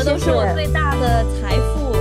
[0.00, 1.92] 们都是我最大的财富。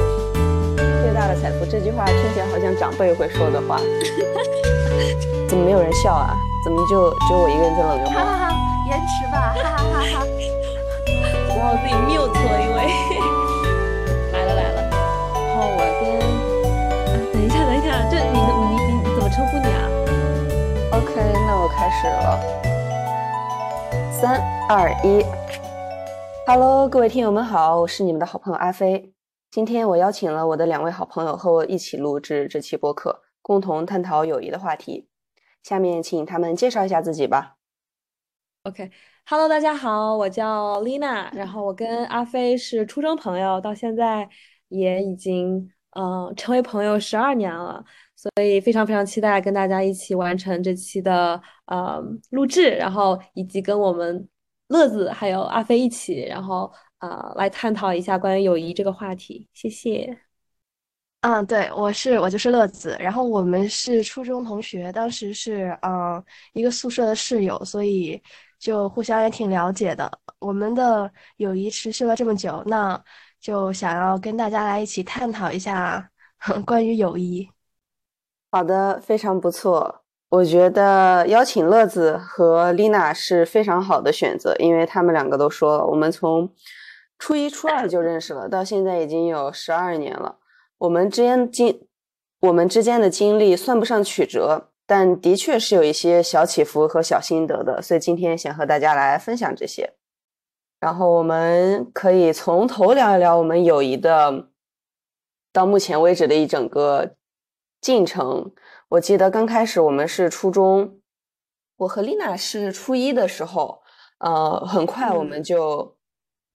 [1.04, 3.78] 最大的财富这句话听起来好像长辈会说的话。
[5.50, 6.34] 怎么没有人笑啊？
[6.64, 8.56] 怎么就只有我一个人在冷哈哈哈，
[8.88, 10.24] 延迟吧，哈哈哈哈。
[11.50, 12.80] 然后自己 mute 了，因为
[14.32, 14.80] 来了来了。
[15.50, 16.24] 然后我先，
[17.34, 19.84] 等一下等一下，这你你你怎么称呼你啊
[20.94, 21.12] ？OK，
[21.48, 22.40] 那我开始了。
[24.22, 24.40] 三
[24.70, 25.26] 二一
[26.52, 29.14] ，Hello，各位听友们好，我是你们的好朋友阿飞。
[29.52, 35.08] 今天我邀请了我的两位好朋友和我一起录制这期播客，共同探讨友谊的话题。
[35.62, 37.58] 下面请他们介绍一下自己吧。
[38.64, 44.28] OK，Hello，大家好，我叫 Lina，然后我跟阿飞是初中朋友，到现在
[44.70, 54.28] 也已经嗯成为朋友十二年了，所以非常非常期待跟大家一起完成这期的呃录制，然后以及跟我们
[54.70, 59.48] 乐子还有阿飞一起，然后呃来探讨一下关于友谊这个话题。
[59.54, 60.18] 谢谢。
[61.22, 68.22] 嗯，对，我是我就是乐子，然后我们是初中同学，当时是嗯一个宿舍的室友，所以
[68.58, 70.10] 就互相也挺了解的。
[70.40, 73.02] 我们的友谊持续了这么久，那
[73.42, 76.10] 就想要跟大家来一起探讨一下
[76.66, 77.50] 关于友谊。
[78.52, 80.06] 好的，非常不错。
[80.30, 86.54] 我觉得邀请乐子和丽娜是非常好的选择，因为他们两个都说了，我们从
[87.18, 90.38] 初一、初二就认识了，到现在已经有十二年了。
[90.78, 91.82] 我们之间经，
[92.42, 99.94] 我们之间的经历算不上曲折，但的确是有一些小起伏和小心得的，所以今天想和大家来分享这些。
[100.80, 104.48] 然后我们可以从头聊一聊我们友谊的
[105.52, 107.16] 到目前为止的一整个
[107.82, 108.52] 进程。
[108.90, 111.00] 我记得刚开始我们是初中，
[111.78, 113.84] 我和丽娜是初一的时候，
[114.18, 115.96] 呃，很快我们就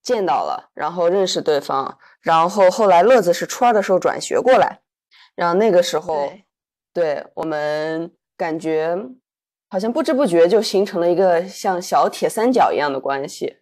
[0.03, 1.97] 见到了，然后认识对方。
[2.21, 4.81] 然后后来乐子是初二的时候转学过来，
[5.37, 6.29] 然后那个时候，
[6.93, 8.99] 对我们感觉
[9.69, 13.59] 好像不知不觉就形成了一个像小铁三角一样的关系。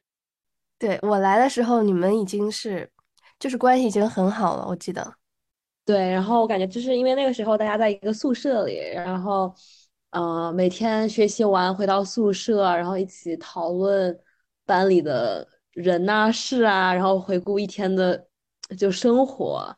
[0.79, 2.91] 对我来的时候，你们已经是
[3.39, 5.17] 就是关系已经很好了，我记得。
[5.85, 9.53] 对，然后我感觉就是因为那个时候大家在一个宿舍里，然后
[10.11, 14.17] 呃每天学习完回到宿舍，然后一起讨论
[14.65, 18.27] 班里的人呐事啊，然后回顾一天的。
[18.79, 19.77] 就生活，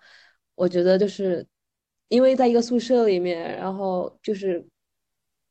[0.55, 1.45] 我觉得就是
[2.09, 4.65] 因为在一个宿舍里面，然后就是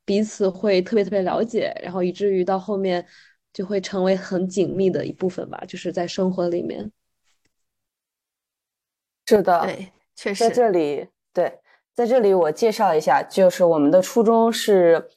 [0.06, 3.06] 彼此会特别特别了解，然后以至于到后面
[3.52, 5.62] 就会成为很紧密的一部分吧。
[5.68, 6.90] 就是在生活里面，
[9.26, 11.60] 是的，对，确实在这里，对，
[11.94, 15.08] 在这里我介绍一下，就是我们的初中是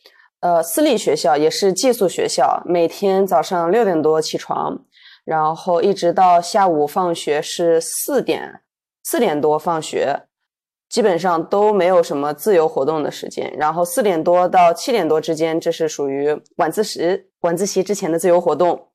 [0.41, 4.85] 呃私立学校，也是寄宿学校，每天早上六点多起床。
[5.25, 8.61] 然后一直到下午放学是四点，
[9.03, 10.23] 四点多放学，
[10.89, 13.53] 基本上都没有什么自由活动的时间。
[13.59, 18.89] 然后四点多到七点多之间，这是属于晚自习，晚自习之前的自由活动。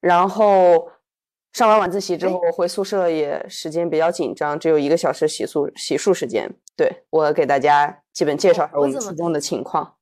[0.00, 0.88] 然后
[1.52, 6.50] 上完晚自习之后回宿舍也时间比较紧张，只有一个小时洗漱洗漱时间。
[6.76, 9.94] 对我给大家基本介绍一下我们初中的情况。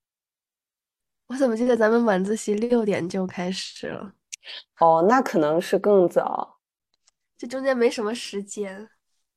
[1.27, 4.13] 我怎么记得咱们晚自习六点就开始了？
[4.79, 6.59] 哦，那可能是更早，
[7.37, 8.89] 这中间没什么时间，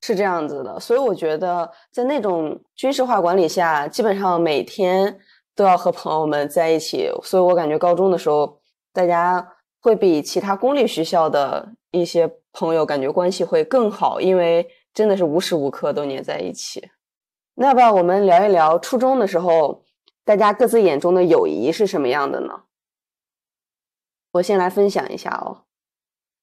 [0.01, 0.79] 是这样子的。
[0.79, 5.19] 所以我觉得，在那种军事化管理下，基本上每天
[5.53, 7.09] 都要和朋友们在一起。
[7.23, 8.61] 所以我感觉高中的时候，
[8.93, 9.45] 大家
[9.83, 16.89] 会比其他公立学校的一些朋友感觉关系会更好，因为真的是无时无刻都黏在一起。
[17.55, 19.83] 那要不要我们聊一聊初中的时候，
[20.23, 22.61] 大家各自眼中的友谊是什么样的呢？
[24.31, 25.65] 我先来分享一下哦，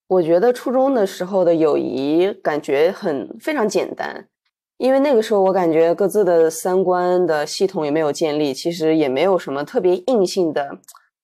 [0.06, 4.28] 我觉得初中的时候的友谊感觉很非常简单，
[4.76, 10.78] 因为那个时候我感觉各自的三观的系统也没有建立，其实也没有什么特别硬性的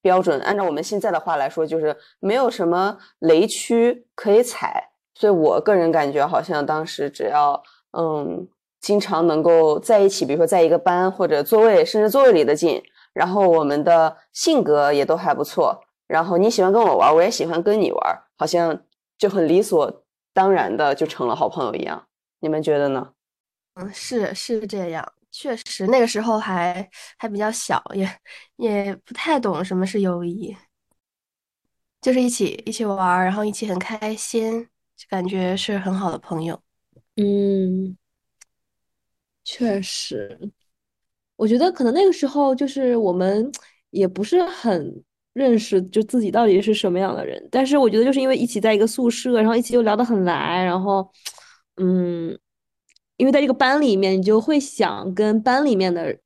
[0.07, 0.41] 标准。
[0.43, 4.91] 按照我们现在的话来说，就是没有什么雷区可以踩。
[5.19, 7.61] 所以我个人感觉，好像当时只要
[7.99, 8.47] 嗯，
[8.81, 12.81] 经常能够在一起，比如说在一个班或者座位，甚至座位离得近，
[13.13, 15.83] 然后我们的性格也都还不错。
[16.07, 18.79] 然后你喜欢跟我玩，我也喜欢跟你玩，好像
[19.19, 22.07] 就很理所当然的就成了好朋友一样。
[22.41, 23.09] 你们觉得呢？
[23.75, 26.89] 嗯，是是这样，确实那个时候还
[27.19, 28.09] 还比较小，也
[28.57, 30.57] 也不太懂什么是友谊，
[32.01, 34.63] 就是一起一起玩，然后一起很开心，
[34.97, 36.61] 就感觉是很好的朋友。
[37.17, 37.97] 嗯，
[39.45, 40.51] 确实，
[41.37, 43.51] 我觉得可能那个时候就是我们
[43.91, 45.05] 也不是很。
[45.37, 47.47] 认识就自己到底是什么样的人。
[47.53, 51.07] 但是我觉得就是因为一起在一个宿舍，然后一起又聊得很来，然后
[51.77, 52.35] 嗯，
[53.17, 56.19] 因为在这个班里面，你就会想跟班里面的。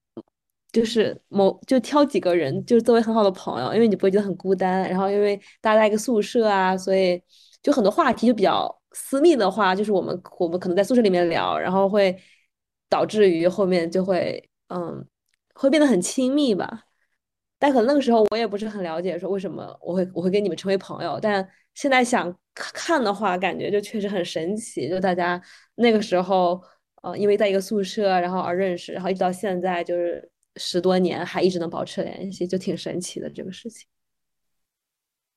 [0.73, 4.89] 就是某就挑几个人，就是作为很好的朋友，因为你不会觉得很孤单。
[4.89, 7.21] 然后因为大家在一个宿舍啊，所以
[7.61, 12.17] 就很多话题就比较私密的话，就是我们我们可能在宿舍里面聊，然后会
[12.89, 15.05] 导致于后面就会嗯
[15.55, 16.85] 会变得很亲密吧。
[17.59, 21.19] 但可能那个时候我也不是很了解，说为什么我会我会跟你们成为朋友。
[21.21, 21.45] 但
[21.75, 25.43] 现在想看的话，感觉就确实很神奇，就大家
[25.75, 26.63] 那个时候
[27.01, 30.31] 呃因为在一个宿舍，然后而认识，然后一直到现在就是。
[30.57, 33.87] 十多年还一直能保持联系，就挺神奇的这个事情。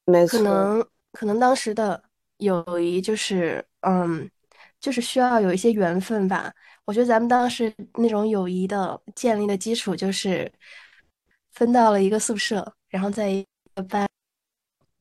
[0.06, 2.04] 没错，可能可能当时的
[2.38, 4.30] 友谊就是，嗯，
[4.82, 6.52] 就是需要有一些缘分吧。
[6.86, 10.52] 我觉得咱们当时那种友谊的建立的基础就是
[11.52, 13.46] 分到了一个宿舍，然后在一
[13.76, 14.10] 个班，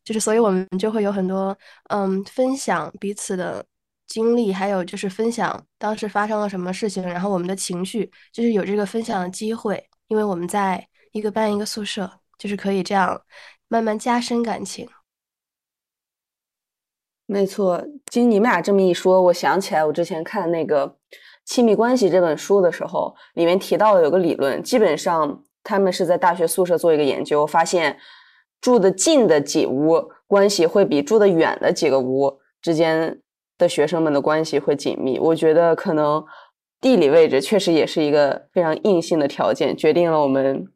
[0.05, 1.57] 就是所以我们就会有很多
[1.89, 3.65] 嗯分享彼此的
[4.13, 9.83] 经历，还有就是分享当时发生了什么事情，然后我们的情绪，就是有这个分享的机会。
[10.09, 13.19] 因为我们在一个班一个宿舍，就是可以这样
[13.69, 14.87] 慢慢加深感情。
[17.25, 20.87] 没错，经你们俩这么一说，我想起来，我之前看那个
[21.47, 27.99] 《亲密关系》这本书的时候，里面提到了有个理论，基本上他们是在大学宿舍做一个研究，发现
[28.61, 33.19] 住的近的几屋关系会比住的远的几个屋之间
[33.63, 35.19] 的学生们的关系会紧密。
[35.19, 36.25] 我觉得可能。
[36.83, 40.67] 地理位置确实也是一个非常硬性的条件，决定了我们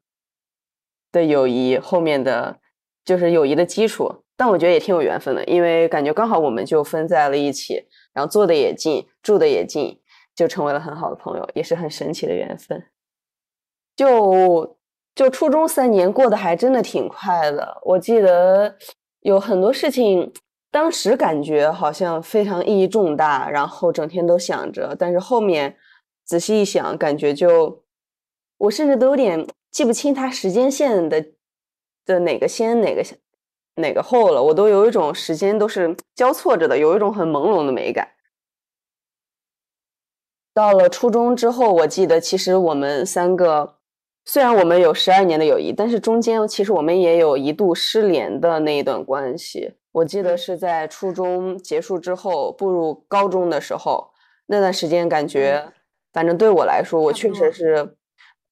[1.11, 2.61] 的友谊后面的
[3.05, 4.23] 就是友谊的基础。
[4.37, 7.85] 但我觉得也挺有缘分的，因为感觉刚好我们就分在了一起，
[8.15, 9.99] 然后坐的也近，住的也近，
[10.37, 12.81] 就成为了很好的朋友，也是很神奇的缘分。
[13.97, 14.77] 就
[15.13, 18.77] 就初中三年过得还真的挺快的，我记得
[19.23, 20.33] 有很多事情，
[20.77, 25.75] 当时感觉好像非常意义重大，然后整天都想着，但是后面。
[26.23, 27.85] 仔细一想，感觉就
[28.59, 31.25] 我甚至都有点记不清它时间线的
[32.05, 33.03] 的哪个先哪个
[33.77, 38.09] 哪个后了，我都有一种时间都是交错着的，有一种很朦胧的美感。
[40.53, 43.77] 到了初中之后，我记得其实我们三个
[44.25, 49.75] 虽然我们有十二年的友谊，但是中间其实我们也有一度失联的那一段关系。
[49.97, 54.11] 我记得是在初中结束之后步入高中的时候，
[54.47, 55.73] 那段时间感觉。
[56.13, 57.97] 反正对我来说，我确实是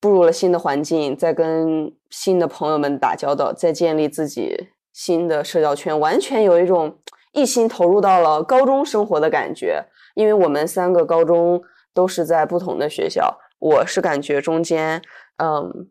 [0.00, 6.98] 步入了新的环境，在跟新的朋友们打交道，在建立自己新的社交圈，完全有一种
[7.32, 9.84] 一心投入到了高中生活的感觉。
[10.14, 11.62] 因为我们三个高中
[11.92, 15.02] 都是在不同的学校，我是感觉中间，
[15.36, 15.88] 嗯，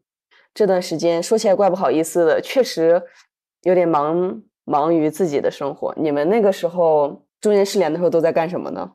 [0.53, 3.03] 这段时间说起来怪不好意思的，确实
[3.63, 5.93] 有点忙忙于自己的生活。
[5.97, 8.91] 你们那个时候中间失联的时候都在干什么呢？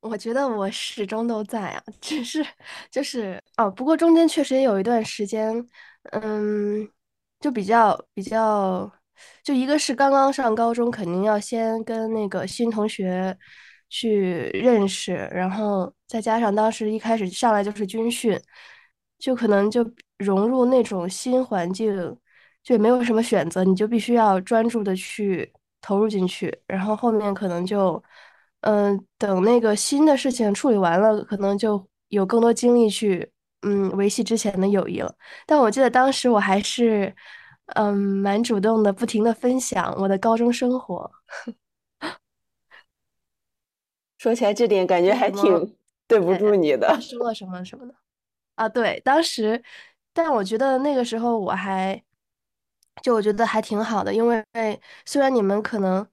[0.00, 2.44] 我觉得我始终都在啊， 只是
[2.90, 5.54] 就是哦，不过中间确实也有一段时间，
[6.10, 6.88] 嗯，
[7.38, 8.90] 就比较比较，
[9.44, 13.38] 就一个是刚刚上高中，肯定要先跟那个新同学
[13.88, 18.36] 去认识，然后再加上当时一开始上来就是军训，
[19.18, 19.88] 就可能就
[20.18, 22.16] 融入那种新环境，
[22.62, 28.02] 就也没有什么选择，你就必须要专注的去投入进去，然后后面可能就。
[28.64, 33.28] 嗯，等那个新的事情处理完了，可能就有更多精力去
[33.62, 35.12] 嗯维系之前的友谊了。
[35.48, 37.12] 但我记得当时我还是
[37.74, 41.10] 嗯蛮主动的，不停的分享我的高中生活。
[44.18, 45.76] 说起来这点，感觉还挺
[46.06, 46.96] 对不住你的。
[47.00, 47.92] 说了什么什么的
[48.54, 48.68] 啊？
[48.68, 49.60] 对，当时，
[50.12, 52.00] 但我觉得那个时候我还
[53.02, 54.44] 就我觉得还挺好的，因为
[55.06, 56.06] 虽然你们可能。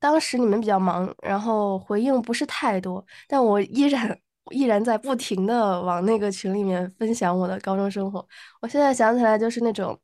[0.00, 4.18] 当时你们比较忙，然后回应不是太多，但我依然
[4.50, 8.26] 依然在不停的往那个群里面分享我的高中生活。
[8.60, 9.98] 我现在想起来就是那种，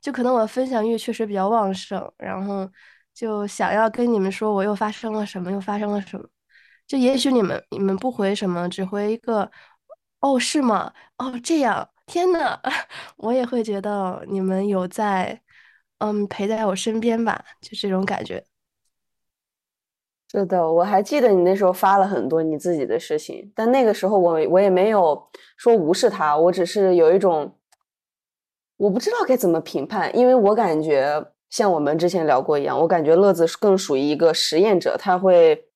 [0.00, 2.70] 就可能我分享欲确实比较旺盛，然后
[3.12, 6.24] 就想要跟你们说我又发生了什么，又发生了什么。
[6.86, 9.50] 就也许你们你们不回什么，只回一个
[10.20, 10.92] 哦是吗？
[11.18, 12.60] 哦这样，天呐，
[13.18, 15.40] 我也会觉得你们有在
[16.00, 18.44] 嗯陪在我身边吧，就这种感觉。
[20.32, 27.52] 是的，我还记得你那时候发了很多你自己的事情，但那个时候我我也没有说无视他，我只是有一种
[28.76, 35.66] 我不知道该怎么评判，因为我感觉像我们之前聊过一样，我感觉乐子更属于一个实验者，他会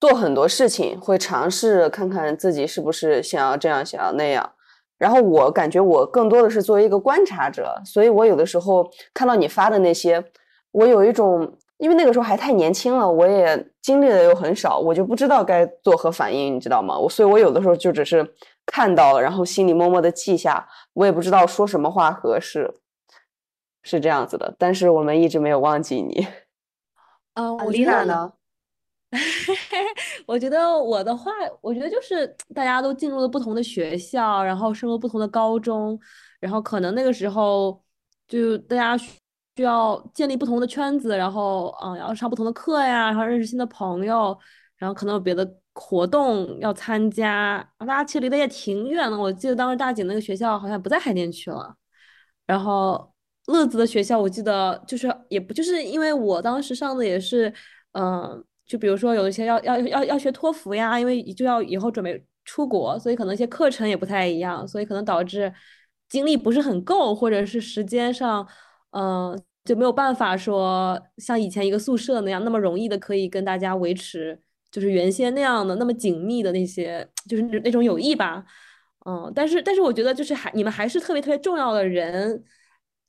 [0.00, 4.54] 做很多事情，会尝试看看自己是不是想要这样，想要那样，
[4.98, 10.24] 然后我感觉我更多的是作为一个观察者，所以我有的时候看到你发的那些，
[10.72, 16.98] 我有一种，因为那个时候还太年轻了，我也经历的又很少，我就不知道该作何反应，你知道吗？
[16.98, 18.26] 我所以，我有的时候就只是
[18.64, 22.74] 看到了，然后心里默默的记下，我也不知道说什么话合适，
[23.82, 24.54] 是这样子的。
[24.58, 26.26] 但是我们一直没有忘记你。
[27.34, 28.32] 嗯，我丽娜呢？
[30.26, 35.98] 我觉得我的话，我觉得就是大家都进入了不同的学校，然后升了不同的高中，
[36.40, 37.82] 然后可能那个时候
[38.26, 44.36] 就大家需要建立不同的圈子，然后嗯，要上不同的课呀，然后认识新的朋友，
[44.76, 49.16] 然后可能有别的活动要参加，大家其实离得也挺远的。
[49.16, 51.74] 我记得当时大姐那个学校好像不在海淀区了，
[52.46, 53.12] 然后
[53.46, 57.52] 乐子的学校，我记得就是也不就是因为我当时上的也是
[57.92, 58.44] 嗯。
[58.66, 65.52] 就比如说有一些要要要要学托福呀，因为就要以后准备出国，所以可能一些课程也不太一样，所以可能导致
[66.08, 68.46] 精力不是很够，或者是时间上，
[68.90, 78.44] 嗯，就没有办法说像以前一个宿舍那样那么容易的可以跟大家维持就是原先那样的那么紧密的那些就是那种友谊吧，
[79.06, 82.42] 嗯，但是但是我觉得就是还你们还是特别特别重要的人，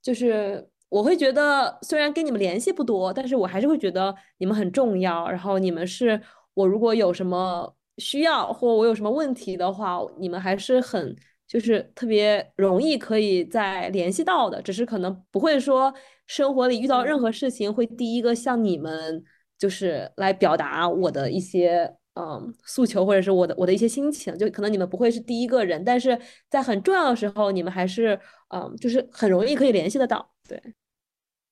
[0.02, 0.70] 就是。
[0.90, 5.30] 我会觉得，虽然跟你们联系不多，但是我还是会觉得你们很重要。
[5.30, 6.20] 然后你们是
[6.54, 11.16] 我如果有什么需要或我有什么问题的话，你们还是很
[11.46, 14.62] 就是特别容易可以再联系到的。
[14.62, 15.94] 只是可能不会说
[16.26, 19.24] 生活里遇到任何事情会第一个向你们
[19.58, 26.18] 就是来表达我的一些嗯诉求或者是我的我的一些心情，就可能你们不会是第一个人，但是
[26.50, 28.18] 在很重要的时候，你们还是
[28.56, 30.32] 嗯就是很容易可以联系得到。
[30.48, 30.62] 对，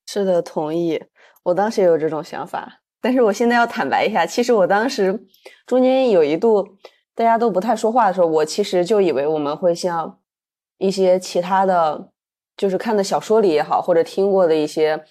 [0.08, 1.04] 是的，同意。
[1.44, 5.28] 我当时也有这种想法，但是我现在要坦白一下，其实我当时
[5.68, 6.66] 中间有一度
[7.14, 10.20] 大家都不太说话的时候，我其实就以为我们会像
[10.78, 12.12] 一些其他的，
[12.58, 15.04] 就是看的小说里也好，或者听过的一些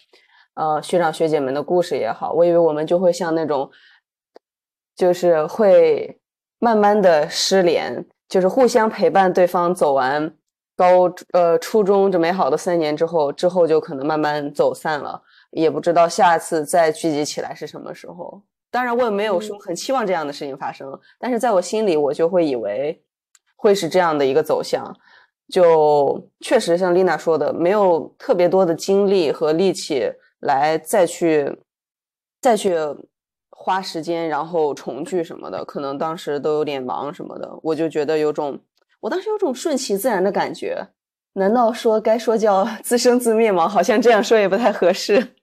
[0.54, 3.70] 呃学长学姐们的故事也好，我以为我们就会像那种，
[4.96, 6.20] 就是会
[6.58, 10.34] 慢慢的失联，就是互相陪伴对方走完。
[10.76, 18.42] 高呃初中这美好的三年之后，之后就可能慢慢走散了，也不知道下次再聚集起来是什么时候。
[18.70, 23.00] 当然，我也没有说很期望这样的事情发生，但是在我心里，我就会以为
[23.54, 24.84] 会是这样的一个走向。
[25.48, 31.56] 就确实像丽娜说的，没有特别多的精力和力气来再去
[32.40, 32.74] 再去
[33.50, 38.58] 花时间，然后重聚什么的，可能当时都有点忙什么的，我就觉得有种。
[39.04, 40.88] 我当时有种顺其自然的感觉，
[41.34, 43.68] 难道说该说叫 自生自灭吗？
[43.68, 45.34] 好像这样说也不太合适。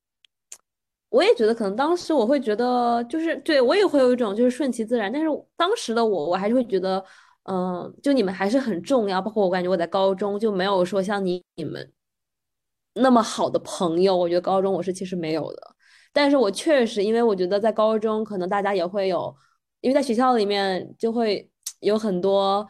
[1.08, 5.10] 我也觉得，可能当时我会觉得，就是对我也会有一种就是顺其自然。
[5.10, 7.02] 但是当时的我，我还是会觉得，
[7.44, 9.22] 嗯，就你们还是很重要。
[9.22, 11.90] 包括我感觉我在高中就没有说像你你们
[12.92, 14.14] 那么好的朋友。
[14.14, 15.74] 我觉得高中我是其实没有的。
[16.12, 19.34] 但是我确实，因为我觉得在高中可能大家也会有，
[19.80, 21.50] 因为在学校里面就会。
[21.80, 22.66] 有很多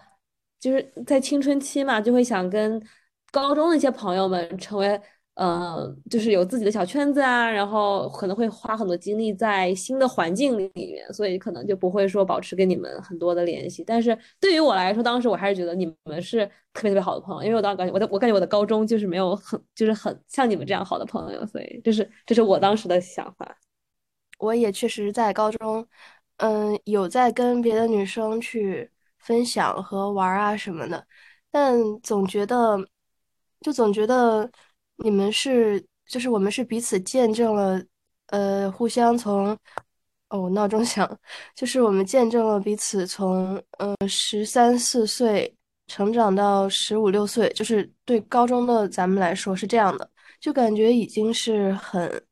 [0.65, 2.83] 就是在青春期嘛，就会想跟
[3.31, 4.99] 高中的一些朋友们成为，
[5.35, 13.85] 呃，就是有自己的小圈子啊，然后可能会花很多精力在新的环境里面，所以可能就不会说保持跟你们很多的联系。
[13.85, 23.59] 但是对于我来说，当时我还是觉得你们是特别特别好的朋友，因为我当时感觉我的我感觉我的高中就是没有很就是很像你们这样好的朋友，所以这是这是我当时的想法。
[24.39, 25.87] 我也确实在高中，
[26.39, 28.91] 嗯，有在跟别的女生去。
[29.25, 31.07] 分享和玩啊什么的，
[31.51, 32.79] 但总觉得，
[33.61, 34.51] 就总觉得
[34.97, 37.83] 你们是，就是我们是彼此见证了，
[38.27, 39.57] 呃，互相从，
[40.29, 41.19] 哦，闹钟响，
[41.55, 45.55] 就是我们见证了彼此从，呃，十三四岁
[45.87, 52.27] 成长到十五六岁，就是对高中的咱们来说是这样的，就感觉已经是很，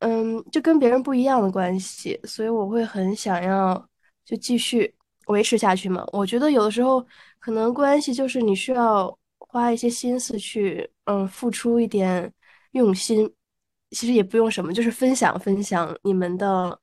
[0.00, 3.88] 嗯，就跟别人不一样的关系，所以我会很想要
[4.24, 4.94] 就继续。
[5.30, 6.04] 维持下去嘛？
[6.12, 7.04] 我觉得有的时候
[7.38, 12.32] 可能关系就是你需要花一些心思去，嗯，付出一点
[12.72, 13.32] 用心。
[13.92, 16.78] 其实也不用什么，就是分享分享你们的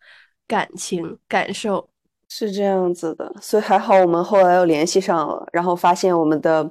[0.45, 1.89] 感情感受，
[2.27, 3.33] 是这样子的。
[3.41, 6.69] 所以还好我们后来又联系上了，然后发现我们的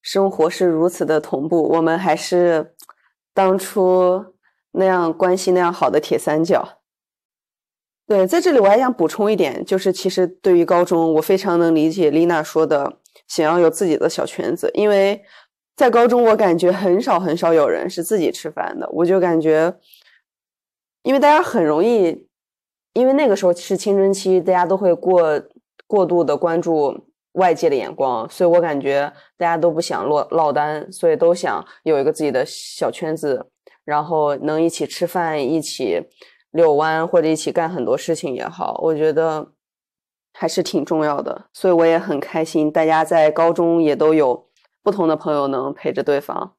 [0.00, 2.74] 生活是如此的同步，我们还是
[3.32, 4.34] 当初
[4.72, 6.81] 那样关系那样好的铁三角。
[8.12, 15.18] 对，在这里我还想补充一点，就是其实对于高中，我非常能理解丽娜说的想要有自己的小圈子，因为
[15.76, 19.74] 在高中我感觉很少很少有人是自己吃饭的，我就感觉，
[21.04, 22.28] 因为大家很容易，
[22.92, 25.42] 因为那个时候是青春期，大家都会过
[25.86, 26.94] 过度的关注
[27.32, 33.46] 外界的眼光，所以我感觉大家都不想落落单，所以都想有一个自己的小圈子，
[33.86, 35.98] 然后能一起吃饭、一起
[36.52, 39.52] 遛弯或者一起干很多事情也好，我觉得
[40.32, 41.46] 还是挺重要的。
[41.52, 44.48] 所以我也很开心，大家在高中也都有
[44.82, 46.54] 不同的朋友能陪着对方。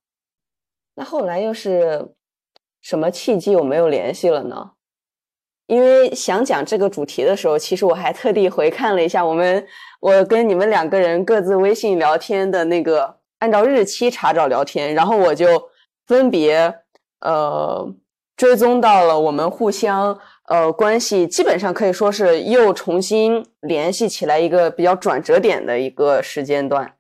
[0.96, 2.14] 那后来又是
[2.82, 4.72] 什么契机我没有联系了呢？
[5.68, 9.66] 因为想讲这个主题的时候，其实我还特地回看了一下我们
[10.02, 15.70] 我跟你们两个人各自微信聊天的那个，按照日期查找聊天，然后我就
[16.06, 16.82] 分别
[17.22, 17.90] 呃
[18.44, 20.20] 追踪到了我们互相
[20.50, 26.94] 呃关系基本上可以说是又重新联系起来一个比较转折点的一个时间段。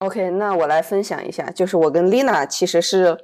[0.00, 3.16] OK，那我来分享一下，就是我跟 Lina 其实是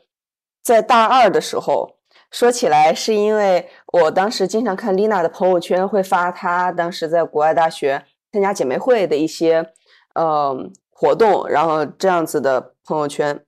[0.62, 1.96] 在大二的时候。
[2.30, 9.66] 说起来，是因为我当时经常看丽娜的朋友圈，会发她当时在国外大学参加姐妹会的一些
[10.14, 10.56] 呃
[10.92, 13.44] 活动，然后这样子的朋友圈。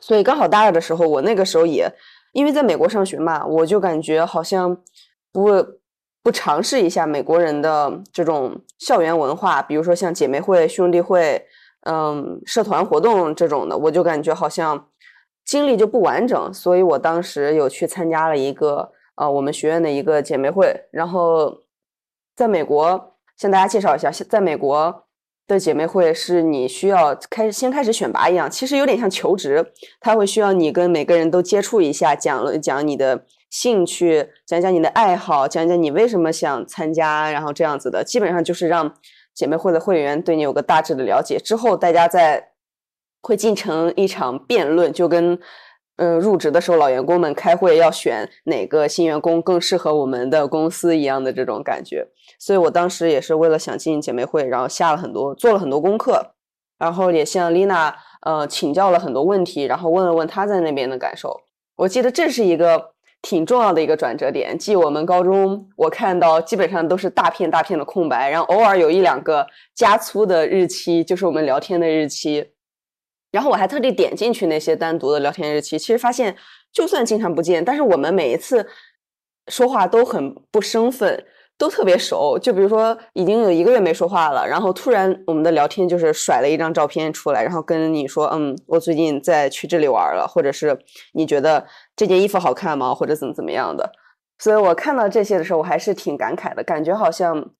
[0.00, 1.92] 所以刚好大二的时候，我那个时候也
[2.38, 4.76] 因为在美国上学嘛，我就感觉好像
[5.32, 5.50] 不
[6.22, 11.44] 不尝试一下美国人的这种校园文化，比如说像姐妹会、兄弟会，
[11.86, 14.86] 嗯，社团活动这种的，我就感觉好像。
[15.48, 21.62] 经历就不完整，所以我当时有去参加了一个呃我们学院的一个姐妹会，然后
[22.36, 25.07] 在美国向大家介绍一下，在美国
[25.48, 38.94] 的姐妹会是你需要开始先开始选拔一样，其实有点像求职，他会需要你跟每个人都接触一下，讲了讲你的兴趣，讲讲你的爱好，讲讲你为什么想参加，然后这样子的，基本上就是让
[39.34, 42.50] 姐妹会的会员对你有个大致的了解，之后大家在。
[43.20, 45.36] 会进成一场辩论，就跟，
[45.98, 52.06] 嗯，入职的时候老员工们开会要选哪个新员工更适合我们的公司一样的这种感觉。
[52.38, 56.34] 所以我当时也是为了想进姐妹会，然后下了很多做了很多功课，
[56.78, 61.36] 然后也向丽娜呃请教了很多问题，然后问了问她在那边的感受。
[61.76, 72.52] 我记得这是一个挺重要的一个转折点，即我们高中我看到基本上都是大片大片的空白，然后偶尔有一两个加粗的日期，就是我们聊天的日期。
[73.30, 76.34] 然后我还特地点进去那些单独的聊天日期，其实发现
[76.72, 78.66] 就算经常不见，但是我们每一次
[79.48, 81.26] 说话都很不生分，
[81.58, 82.38] 都特别熟。
[82.38, 90.78] 就比如说已经有一个月没说话了，然后突然我们的聊天就是甩了一张照片出来，然后跟你说：“嗯，我最近在去这里玩了，或者是
[91.12, 92.94] 你觉得这件衣服好看吗？
[92.94, 93.92] 或者怎么怎么样的。”
[94.40, 97.50] 所以我看到这些的时候，我还是挺感慨的，感觉好像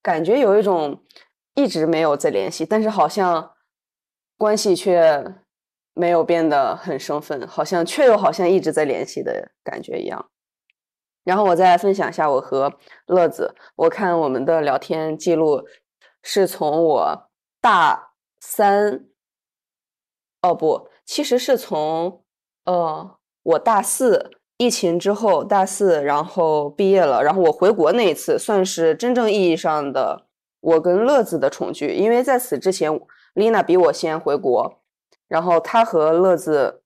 [0.00, 1.02] 感觉有一种
[1.54, 3.50] 一直没有在联系，但是好像。
[4.38, 5.34] 关系却
[5.94, 10.30] 没有变得很生分，好像却又好像一直在联系的感觉一样。
[11.24, 12.72] 然后我再分享一下我和
[13.06, 15.66] 乐子，我看我们的聊天记录
[16.22, 17.28] 是从我
[17.60, 19.06] 大三，
[20.42, 22.22] 哦不，其实是从
[22.64, 30.28] 呃我大四疫情之后大四，然后毕业了，然后我回国那一次算是真正意义上的
[30.60, 32.88] 我跟乐子的重聚，因为在此之前。
[33.38, 34.80] 丽娜比我先回国，
[35.28, 36.82] 然后她和乐子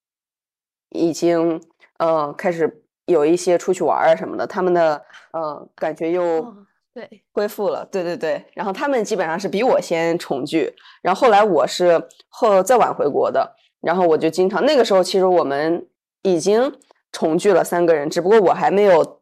[0.90, 1.60] 已经
[1.96, 6.54] 嗯开始有一些出去玩啊什么的，他们的嗯感觉又
[6.94, 8.44] 对恢复了，对对对。
[8.52, 15.88] 然后他们基本上是比我先重聚，然后后来我是后再晚回国的，然后我就经常那个时候其实我们
[16.22, 16.72] 已经
[17.10, 19.20] 重聚了三个人，只不过我还没有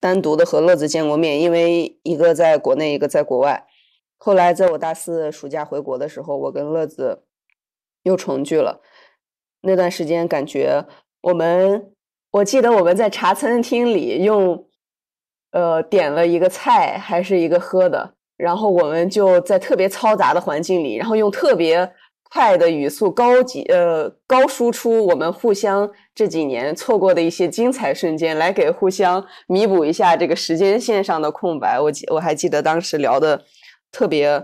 [0.00, 3.66] 单独的和乐子见过面，因为一个在国内，一个在国外。
[4.22, 7.22] 后来，在我大四暑假回国的时候，我跟乐子
[8.02, 8.82] 又重聚了。
[9.62, 10.84] 那段时间，感觉
[11.22, 11.92] 我们，
[12.32, 14.66] 我记得我们在茶餐厅里用，
[15.52, 21.90] 呃，点了一个菜还是一个喝的，然后我们就在特别嘈杂的环境里，然后用特别
[22.24, 31.80] 快的语速，高级呃高输出我们互相这几年错过的一些精彩瞬间，来给互相弥补一下这个时间线上的空白。
[31.80, 33.46] 我记我还记得当时聊的。
[33.92, 34.42] 特别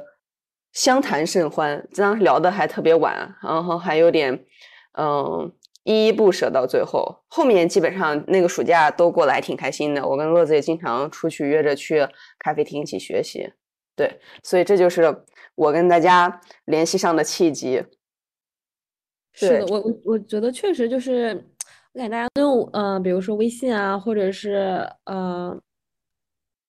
[0.72, 4.44] 相谈甚欢，当时聊的还特别晚，然后还有点
[4.98, 5.52] 嗯
[5.84, 6.50] 依依不舍。
[6.50, 10.06] 到最后，后面基本上那个暑假都过得还挺开心的。
[10.06, 12.06] 我跟乐子也经常出去约着去
[12.38, 13.50] 咖啡厅一起学习。
[13.94, 17.82] 对，所以这就是我跟大家联系上的契机。
[19.32, 21.28] 是的，我我我觉得确实就是，
[21.92, 25.58] 我感觉大家都用嗯，比如说微信啊，或者是嗯。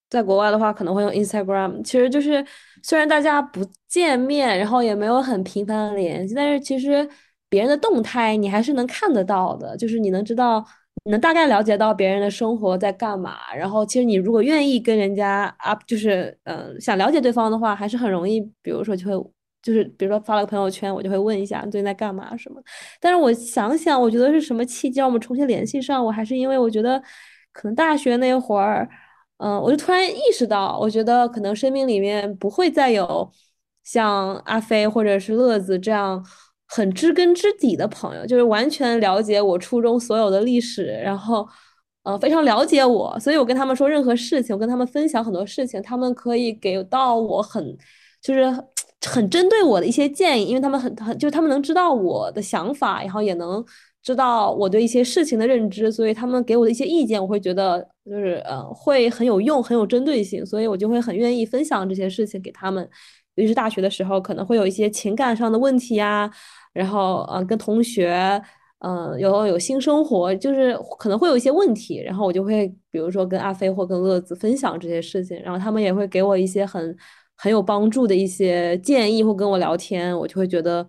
[0.09, 2.45] 在国外的话，可能会用 Instagram，其实就是
[2.83, 7.07] 虽然大家不见面，然后也没有很频繁的联系，但是其实
[7.49, 10.65] 别人的动态你还是能看得到的，就是你能知道
[11.05, 13.37] 能大概了解到别人的生活在干嘛。
[13.55, 18.41] 然后其实你如果愿意跟人家啊，就是嗯想了解对方的话，还是很容易。
[18.61, 22.61] 比如说就会就是比如说发了个朋友圈，我就会问一下最近在干嘛什么。
[23.01, 26.03] 但是我想想，我觉得是什么契机让我们重新联系上？
[26.05, 27.01] 我还是因为我觉得
[27.51, 28.87] 可能大学那会儿，
[29.37, 33.31] 嗯，我就突然意识到，我觉得可能生命里面不会再有
[33.83, 36.25] 像阿飞或者是乐子这样。
[36.69, 41.47] 很知根知底的朋友，就是完全了解我初中所有的历史，然后，
[42.03, 47.77] 呃，非常了解我，所以我跟他们说任何事情，我跟他们分享很多事情，他们可以给到我很，
[48.21, 48.53] 就是
[49.07, 53.63] 很针对我的一些建议，因为他们很很，就是他们能知道我的想法，然后也能
[54.03, 62.87] 知道我对一些事情的认知，所以他们给我的一些意见，我会觉得就是呃，会很有用，很有针对性，所以我就会很愿意分享这些事情给他们。
[63.35, 66.29] 尤其是大学的时候，可能会有一些情感上的问题呀。
[66.73, 68.41] 然后，呃，跟同学，
[68.79, 76.95] 嗯，有有新生活，就是可能会有一些问题，然后我就会，比如说跟阿飞或跟乐子分享这些事情，然后他们也会给我一些很
[77.35, 80.87] 很有帮助的一些建议或跟我聊天，我就会觉得，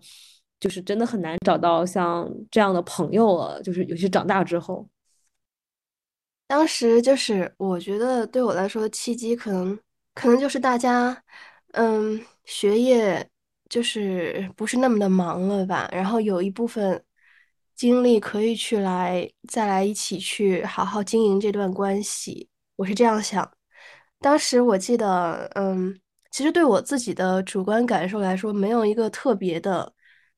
[0.61, 4.87] 就是真的很难找到像这样的朋友了，就是尤其长大之后，
[6.49, 9.79] 当时就是我觉得对我来说契机可能
[10.15, 11.23] 可能就是大家，
[11.75, 13.29] 嗯，学业。
[13.71, 17.05] 就是不是那么的忙了吧，然后有一部分
[17.75, 23.53] 精力可以去来再来一起去好好经营这段关系，我是这样想。
[24.21, 29.93] 当时我记得，嗯，其实对我自己的主观感受来说，没有一个特别的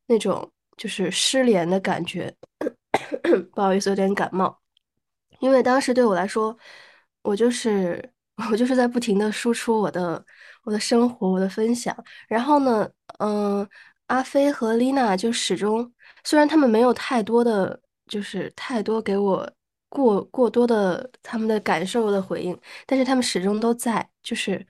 [0.06, 2.34] 那种就是失联的感觉。
[3.54, 4.59] 不好意思，有点感冒。
[5.40, 6.56] 因为当时对我来说，
[7.22, 8.12] 我就是
[8.50, 10.24] 我就是在不停的输出我的
[10.64, 11.96] 我的生活，我的分享，
[12.28, 12.88] 然后呢。
[13.18, 13.68] 嗯，
[14.06, 15.92] 阿飞和丽娜就始终，
[16.24, 19.46] 虽然他们没有太多的，就是太多给我
[19.90, 24.64] 过过多的他们的感受的回应，但是他们始终都在，就是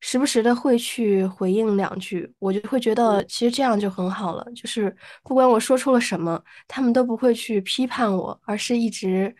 [0.00, 9.34] 时不时的会去回应两句，我就会觉得其实这样就很好了，就是不管我说出了什么，他们都不会去批判我，而是一直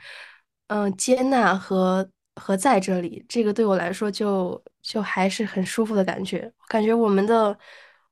[0.74, 7.56] 嗯接纳和和在这里，这个对我来说就就还是很舒服的感觉，感觉我们的。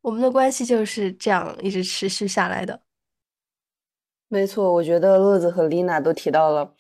[0.03, 2.81] 我们的关系就是这样一直持续下来的。
[4.27, 6.75] 没错，我觉得乐子和丽娜都提到了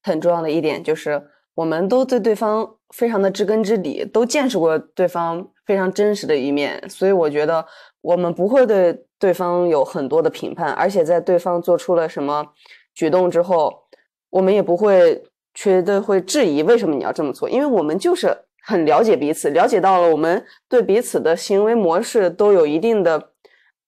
[0.00, 1.20] 很重要的一点，就是
[1.56, 7.66] 我们都对对方非常的知根知底，都见识过对方非常真实的一面，所以我觉得
[8.00, 12.46] 我们不会对对方有很多的评判，而且在对方做出了什么
[12.94, 13.87] 举动之后，
[14.30, 15.22] 我们也不会
[15.54, 18.36] 觉得会质疑为什么你要这么做，因为我们就是。
[18.60, 23.32] 很了解彼此，了解到了我们对彼此的行为模式都有一定的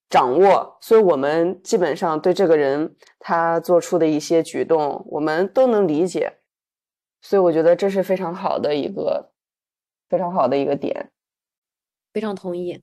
[0.08, 6.38] 掌握，所以我们基本上对这个人他做出的一些举动，我们都能理解，
[7.20, 9.32] 所以我觉得这是非常好的一个
[10.08, 11.10] 非常好的一个点，
[12.14, 12.80] 非常同意。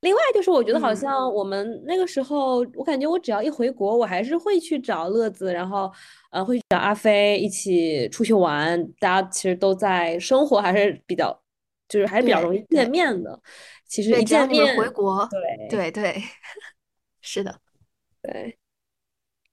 [0.00, 5.90] 另外就是，我觉得好像我们那个时候，我感觉我只要一回国，我还是会去找乐子，然后
[6.30, 8.80] 呃会去找阿飞一起出去玩。
[9.00, 11.36] 大家其实都在生活还是比较，
[11.88, 13.40] 就是还是比较容易见面的。
[13.88, 15.28] 其实一见面回国，
[15.68, 16.22] 对对对，
[17.20, 17.58] 是的，
[18.22, 18.56] 对。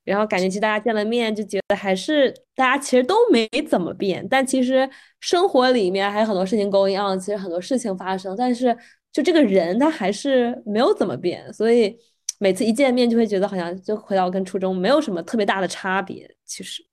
[0.03, 4.89] 然后感觉其实大家见了面，就觉得还是大家其实都没怎么变，但其实
[5.19, 8.77] 生活里面还有很多事情 going on，其实很多事情发生，但是。
[9.11, 11.97] 就这个人，他还是没有怎么变，所以
[12.39, 16.35] 每次一见面就会觉得好像就回到跟初中没有什么特别大的差别。
[16.45, 16.83] 其实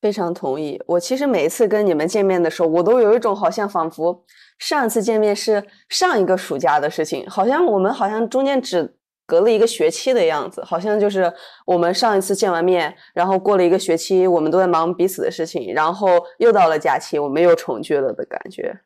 [0.00, 0.80] 非常同意。
[0.86, 4.24] 我其实每一次跟你们见面的时候，我都有一种好像仿佛
[4.58, 8.96] 上一次见面是上一个暑假的事情，好像我们好像中间只
[9.26, 11.32] 隔了一个学期的样子，好像就是
[11.66, 18.80] 我们上一次见完面，然后过了一个学期，我们都在忙彼此的事情，然后又到了假期，我们又重聚了的感觉。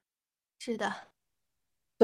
[0.59, 0.93] 是的。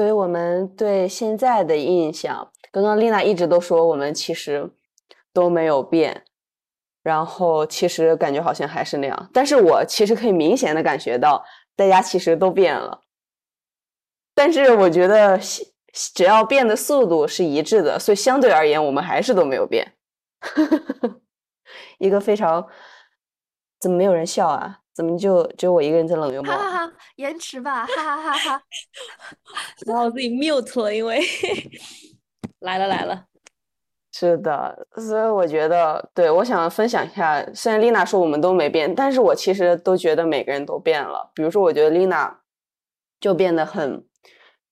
[0.01, 4.67] 所以我们对现在的印象，刚刚丽娜一直都说我们其实
[5.31, 6.23] 都没有变，
[7.03, 9.29] 然后其实感觉好像还是那样。
[9.31, 13.01] 但是我其实可以明显的感觉到，大家其实都变了。
[14.33, 15.39] 但是我觉得，
[15.93, 19.93] 只要变的速度是一致的，所以相对而言，我们还是都没有变。
[21.99, 22.67] 一个非常，
[23.79, 24.80] 怎么没有人笑啊？
[24.93, 26.53] 怎么就只有我一个人在冷幽默？
[26.53, 28.63] 哈哈哈，延迟吧，哈哈哈哈。
[29.87, 31.21] 然后我自己 mute 了，因为
[32.59, 33.25] 来了来了。
[34.13, 37.41] 是的，所以我觉得，对我想分享一下。
[37.53, 41.31] 虽然丽娜说我们都没变，但是我其实都觉得每个人都变了。
[41.33, 42.41] 比如说，我觉得丽娜
[43.21, 44.05] 就变得很，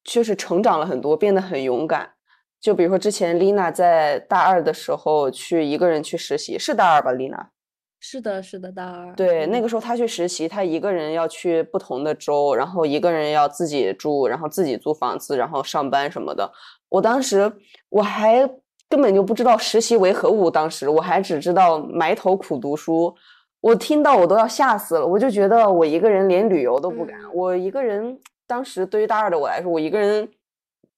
[0.04, 2.12] 就是成长了很多，变得很勇敢。
[2.60, 7.50] 就比如说之前丽娜在大二的时候去一个人去实习，是大二吧，丽娜？
[8.00, 9.14] 是的，是的，大二。
[9.14, 16.50] 对，那嗯个时候他去实习，他一个人要去不同的州，然后一个人要自己住，然后自己租房子，然后上班什么的。
[16.88, 17.52] 我当时
[17.90, 18.50] 我还
[18.88, 23.14] 根本就不知道实习为何物，当时我还只知道埋头苦读书。
[23.62, 30.28] 我听到我都要吓死了，我就觉得我一个人连旅游都不敢，嗯我一个人当时对于大二的我来说，我一个人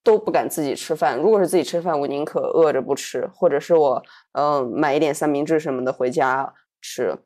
[0.04, 1.18] 都不敢自己吃饭。
[1.18, 4.00] 如果是自己吃饭，我宁可饿着不吃，或者是我
[4.32, 6.50] 嗯、呃买一点三明治什么的回家
[6.82, 7.16] 吃。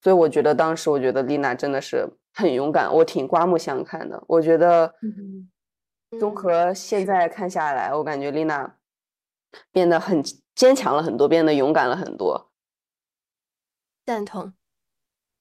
[0.00, 4.22] 所以我觉得当时，我觉得丽娜真的是很勇敢，我挺刮目相看的。
[4.28, 8.76] 我觉得嗯综嗯合现在看下来，我感觉丽娜
[9.72, 10.22] 变得很
[10.54, 12.50] 坚强了很多，变得勇敢了很多。
[14.04, 14.52] 赞同。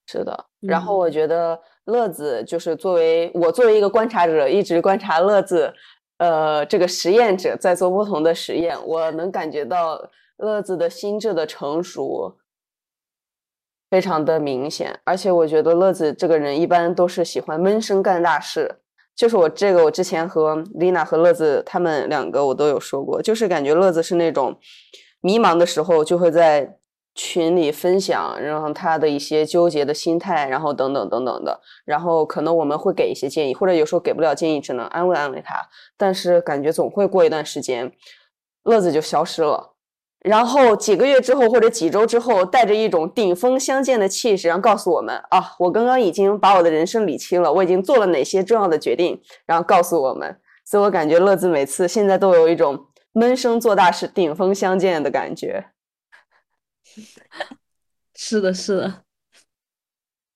[0.07, 5.73] 是的，然后我嗯觉得乐子就是作为我作为一个观察者，一直观察乐子，
[6.17, 9.97] 呃，这个实验者在做不同的实验，我能感觉到
[10.37, 12.37] 乐子的心智的成熟
[13.91, 18.77] 非常的明显，而且我觉得乐子这个人一般都是喜欢闷声干大事。
[19.13, 24.57] 就是我这个，我之前和丽娜和乐子他们两个我都有说过，就是感觉乐子是那种
[25.19, 26.77] 迷茫的时候就会在
[27.13, 35.55] 群里分享，然后他的一些纠结的心态，然后等等等等的，然后可能我们会给一些建议，或者有时候给不了建议，只能安慰安慰他。
[35.97, 37.91] 但是感觉总会过一段时间，
[38.63, 39.70] 乐子就消失了。
[40.21, 50.39] 然后几个月之后或者几周之后，带着一种顶峰相见的气势，然后告诉我们啊，我刚刚已经把我的人生理清了，我已经做了哪些重要的决定，然后告诉我们。
[50.63, 55.71] 所以我感觉乐子每次现在都有一种闷声做大事、顶峰相见的感觉。
[58.13, 59.03] 是的，是的。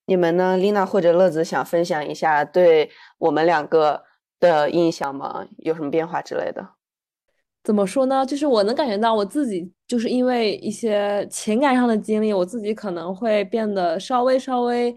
[0.08, 4.04] 你们呢，丽娜或者乐子想分享一下对我们两个
[4.39, 5.45] 的印象吗？
[5.58, 6.69] 有什么变化之类的？
[7.63, 8.26] 怎么说呢？
[8.26, 14.95] 就是我能感觉到我自己，就是因为一些情感上的经历，我自己可能会变得稍微稍微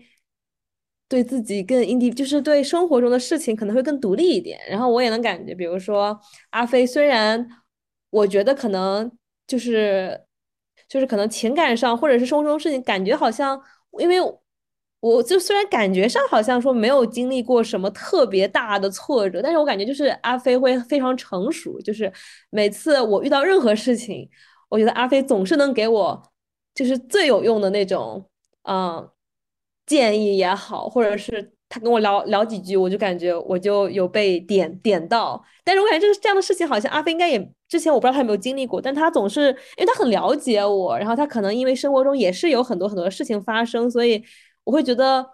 [1.08, 4.58] 对自己更 i n 就是对生活中的事情可能会更独立一点。
[4.68, 6.18] 然后我也能感觉，比如说
[6.50, 7.46] 阿飞，虽然
[8.10, 9.10] 我觉得可能
[9.46, 10.20] 就是
[10.88, 13.60] 就是可能情感上或者是生活中事情，感觉好像
[13.98, 14.16] 因为。
[15.00, 22.12] 我就虽然感觉上好像说没有经历过什么特别大的挫折，但是我感觉就是阿飞会非常成熟，就是
[22.50, 24.28] 每次我遇到任何事情，
[24.68, 26.22] 我觉得阿飞总是能给我
[26.74, 28.24] 就是最有用的那种，
[28.62, 29.08] 嗯，
[29.86, 35.42] 建议也好，或者是他跟我聊聊几句，我就感觉我就有被点点到。
[35.64, 44.24] 但是我感觉这个这样的事情，好像阿飞应该也之前我不知道他有没有经历过，但他总是因为他很了解我，然后他可能因为生活中也是有很多很多事情发生，所以。
[44.64, 45.26] 我会觉得，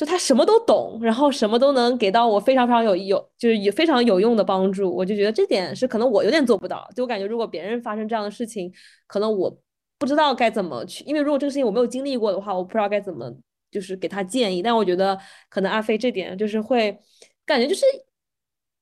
[0.00, 4.90] 就他什么都懂，然后什么都能给到我非常非常有有就是有非常有用的帮助。
[4.90, 6.88] 我就觉得这点是可能我有点做不到。
[6.96, 8.72] 就我感觉，如果别人发生这样的事情，
[9.06, 9.54] 可能我
[9.98, 13.30] 不知道该怎么去，因为如果这个事情我没有经历过的话，我不知道该怎么
[13.70, 14.62] 就是给他建议。
[14.62, 15.18] 但我觉得
[15.50, 16.98] 可能阿飞这点就是会
[17.44, 17.84] 感觉就是。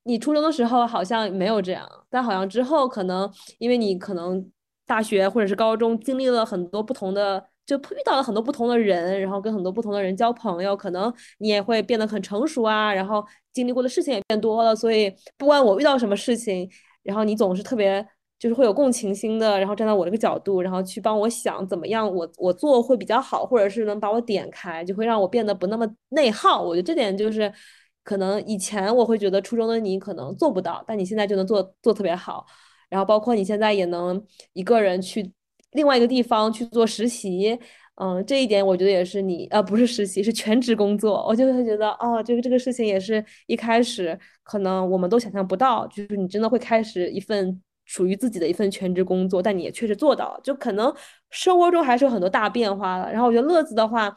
[0.03, 4.49] 你初中的时候好像没有这样，但好像之后可能因为你可能
[4.87, 7.45] 大学或者是高中经历了很多不同的。
[7.69, 16.67] 就遇到了很多不同的人，然后跟很多不同的人交朋友，可能你也会变得很成熟啊，然后经历过的事情也变多了，所以不管我遇到什么事情，
[17.03, 18.03] 然后你总是特别
[18.39, 26.63] 就是会有共情心的，然后站在我这个角度，然后去帮我想怎么样我我做会比较好，或者是能把我点开，就会让我变得不那么内耗。
[26.63, 27.53] 我觉得这点就是
[28.03, 32.47] 可能以前我会觉得初中的你可能做不到，但你现在就能做做特别好，
[32.89, 35.31] 然后包括你现在也能一个人去。
[35.71, 37.57] 另外一个地方去做实习，
[38.01, 41.25] 嗯，这一点我觉得也是你，呃，不是实习，是全职工作。
[41.27, 50.39] 我就会觉得，哦，这个这个事情也是一开始可能我们都想象不到，就是你真的会开始一份属于自己的一份全职工作，但你也确实做到了。
[50.43, 50.93] 就可能
[51.29, 53.11] 生活中还是有很多大变化的。
[53.11, 54.11] 然后我觉得乐子的话，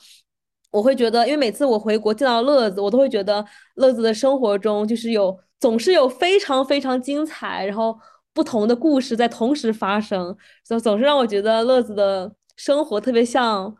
[0.71, 7.99] 我会觉得，因为每次我回国见到乐子，我都会觉得乐子的生活中就是有总是有非常非常精彩，然后。
[8.35, 13.75] 不同的故事在同时发生，总总是让我觉得乐子的生活特别像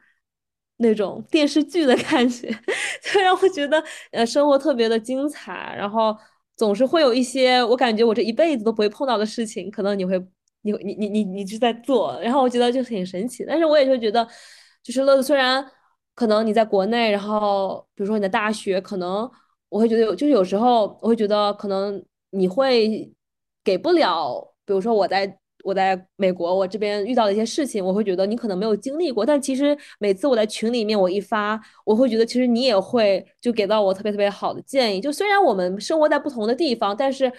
[0.77, 2.51] 那种电视剧的 感觉，
[3.03, 6.17] 就让我觉得呃生活特别的精彩，然后
[6.57, 10.19] 总是会有一些我感觉我这一辈子都不会碰到的事情，可能你会
[10.63, 14.27] 你你你你你是在做，然后我觉得就挺神奇，但是我也就觉得
[14.83, 15.65] 就是乐子虽然
[16.15, 19.31] 可能你在国内，然后比如说你的大学，可能
[19.71, 23.11] 我会觉得有就是有时候我会觉得可能你会。
[23.65, 35.01] 给不了，比如说我在我在美国，我这边遇到的一些事情，我会觉得你可能没有经历过，但其实每次我在群里面我一发，我会觉得其实你也会就给到我特别特别好的建议。
[35.01, 37.33] 就虽然我们生活在不同的地方，但是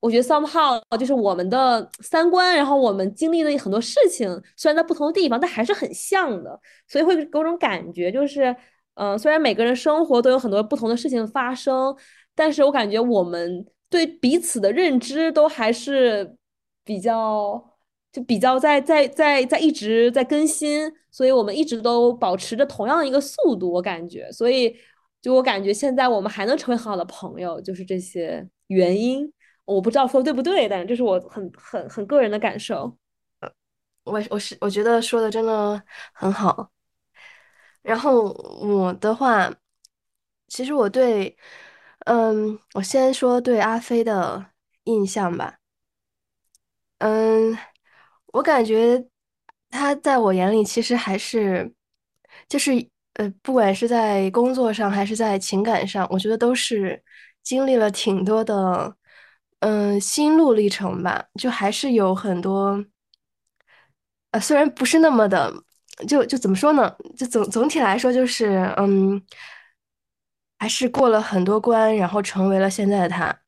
[0.00, 8.54] 我觉得 somehow 就是我们的三观，然后我们经历的很多事情，虽然在不同的地方，但还是很像的，所以会给我种感觉，就是，
[8.94, 11.92] 嗯，虽然每个人生活都有很多不同的事情发生，
[12.36, 16.36] 但是我感觉我们对彼此的认知都还是
[16.84, 17.76] 比较，
[18.12, 24.76] 就比较在在在在一直在更新，所以我们一直都保持着同样一个速度，我感觉，所以
[25.20, 29.32] 就我感觉现在我们还能成为很好的朋友，就是这些原因。
[29.64, 32.96] 我不知道说对不对，但这是我很很很个人的感受。
[34.04, 35.82] 我我是我觉得说的真的
[36.14, 36.70] 很好。
[37.82, 39.52] 然后我的话，
[40.48, 41.36] 其实我对，
[42.08, 44.46] 嗯，我先说对阿飞的
[44.84, 45.58] 印象吧。
[46.98, 47.56] 嗯，
[48.32, 49.06] 我感觉
[49.68, 51.70] 他在我眼里其实还是，
[52.48, 52.72] 就是
[53.14, 57.02] 呃，不管是在工作上还是在情感上，我觉得都是
[57.42, 58.96] 经历了挺多的。
[59.60, 62.82] 嗯，心路历程吧，就还是有很多，
[64.30, 65.52] 呃，虽然不是那么的，
[66.06, 66.96] 就就怎么说呢？
[67.16, 69.20] 就总总体来说，就是嗯，
[70.58, 73.40] 还是过了很多关，然后成为了现在的他。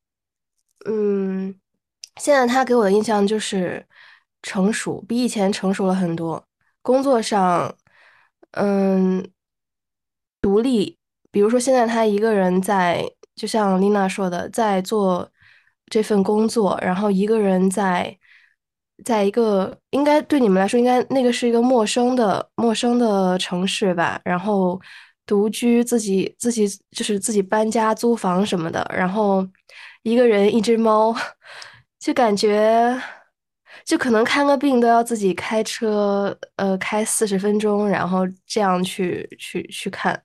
[0.85, 1.55] 嗯，
[2.17, 3.85] 现在他给我的印象就是
[4.41, 6.43] 成熟，比以前成熟了很多。
[6.81, 7.75] 工作上，
[8.51, 9.29] 嗯，
[10.41, 10.97] 独立，
[11.31, 15.29] 比如说现在他一个人在，就像丽娜说的，在做。
[15.93, 18.17] 这份工作，然后一个人在，
[19.03, 24.17] 在一个应该对你们来说，应该那个是一个陌生的陌生的城市吧。
[24.23, 24.79] 然后
[25.31, 28.85] 独居，自己自己就是自己搬家租房什么的。
[28.93, 29.47] 然后
[30.03, 31.15] 一个人一只猫，
[31.99, 33.01] 就感觉
[33.85, 40.21] 就可能看个病都要自己开车，呃，开四十分钟，然后这样去去去看。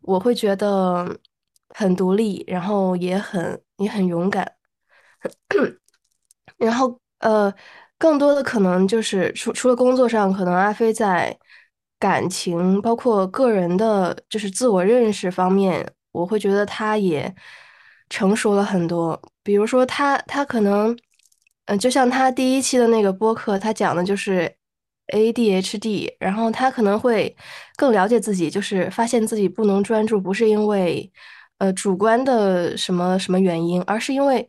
[0.00, 1.16] 我会觉得
[1.68, 4.50] 很独立，然后也很也很勇敢。
[6.58, 7.54] 然后，呃，
[7.98, 11.38] 更多的可能就是除除了工作上，可能阿飞在
[12.04, 17.34] 感情，包括个人的，就是自我认识方面，我会觉得他也
[18.10, 19.18] 成熟了很多。
[19.42, 20.94] 比如说，他他可能，
[21.64, 24.54] 嗯，就像他第一期的那个播客，他讲的就是
[25.14, 27.34] ADHD，然后他可能会
[27.76, 31.10] 更了解自己，就是发现自己不能专注，不是因为
[31.58, 34.46] 呃主观的什么什么原因，而是因为。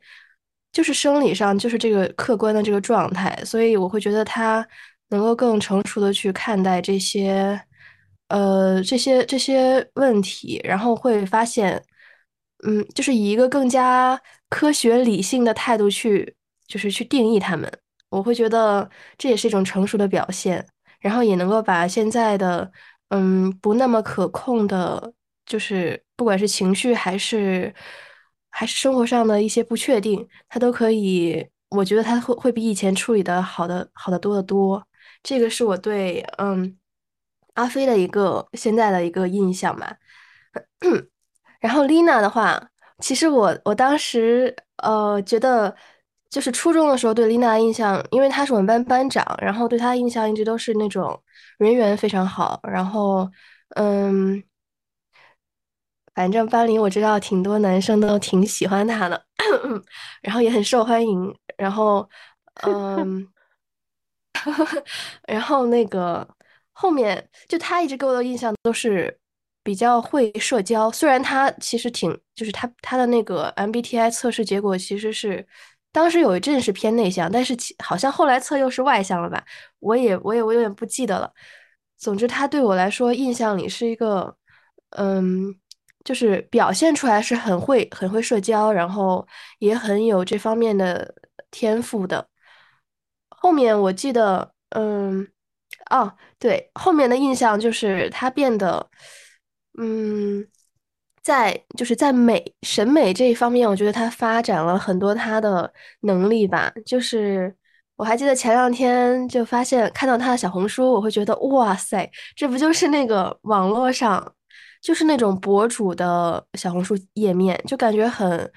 [0.76, 4.68] 就是生理上，就是这个客观的这个状态，所以我会觉得他
[5.10, 7.60] 能够更成熟的去看待这些，
[8.30, 11.84] 呃，这些这些问题，然后会发现，
[12.68, 16.36] 嗯，就是以一个更加科学理性的态度去，
[16.68, 17.72] 就是去定义他们。
[18.10, 20.66] 我会觉得这也是一种成熟的表现，
[21.00, 22.72] 然后也能够把现在的，
[23.10, 25.14] 嗯，不那么可控的，
[25.46, 27.74] 就是不管是情绪还是。
[28.58, 34.82] 还是生活上的一些不确定，他都可以，我觉得他会会比以前处理的好的好的多得多。
[35.26, 36.78] 这个是我对嗯
[37.56, 39.98] 阿飞的一个现在的一个印象吧。
[41.60, 42.62] 然后丽娜的话，
[43.00, 45.76] 其实我我当时呃觉得
[46.30, 51.20] 就是初中的时候对丽娜印象，因为她是我们班班长，然后对她印象一直都是那种
[51.58, 53.30] 人缘非常好，然后
[53.76, 54.44] 嗯。
[56.14, 59.26] 反正班里我知道挺多男生都挺喜欢她的，
[60.24, 61.36] 然后也很受欢迎。
[61.58, 62.08] 然后，
[62.64, 63.28] 嗯，
[65.28, 66.28] 然后那个
[66.74, 69.18] 后面就他一直给我的印象都是
[69.64, 70.92] 比较会社交。
[70.92, 75.46] 虽然他其实挺，就是他他的那个 MBTI 测试结果其实是
[75.92, 79.44] 当时有一阵是偏内向，但是好像后来测又是外向了吧？
[79.80, 81.32] 我也我也我有点不记得了。
[81.98, 84.36] 总之，他对我来说印象里是一个，
[84.92, 85.56] 嗯。
[86.06, 91.16] 就是表现出来是很会、很会社交，然后也很有这方面的
[91.50, 92.28] 天赋的。
[93.46, 95.28] 后面我记得，嗯，
[95.92, 98.90] 哦，对，后面的印象就是他变得，
[99.78, 100.44] 嗯，
[101.22, 106.74] 在就是在美审美这一方面，我觉得他发展了很多他的能力吧。
[106.88, 107.56] 就是
[107.98, 114.34] 我还记得前两天就发现看到他的小红书，我会觉得哇塞，这不就是那个网络上。
[114.82, 118.52] 就是那种博主的小红书页面，就感觉很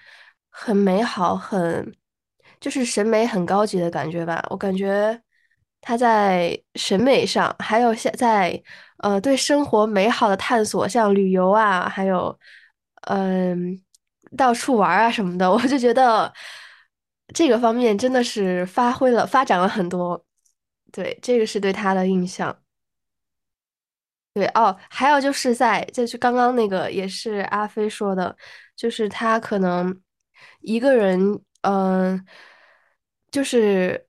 [0.51, 1.95] 很美好，很
[2.61, 4.45] 就是审美很高级的感觉吧。
[4.51, 5.21] 我感觉
[5.81, 8.61] 他在审美上，还有现在
[8.99, 12.37] 呃对生活美好的探索，像旅游啊，还有
[13.09, 13.81] 嗯
[14.37, 16.33] 到处玩啊什么的， 我就觉得
[17.35, 20.25] 这个方面真的是发挥了发展了很多。
[20.93, 22.57] 对，这个是对他的印象。
[24.35, 28.37] 对哦，还有就是在就是刚刚那个也是阿飞说的，
[28.77, 30.01] 就是他可能
[30.61, 31.21] 一个人
[31.63, 32.25] 嗯，
[33.31, 34.07] 就是